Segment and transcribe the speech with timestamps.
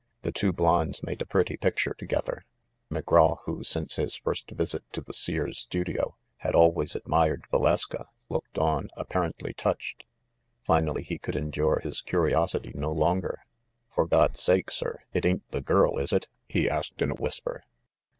[0.23, 2.43] The two blondes made a pretty picture together.
[2.89, 8.07] Mc Graw, who since his first visit to the Seer's studio, had always admired Valeska,
[8.27, 10.05] looked on, apparently touched.
[10.63, 13.45] Finally he could endure his curiosity no longer.
[13.93, 17.63] "For God's sake, sir, it ain't the girl, is it?" he asked in a whisper.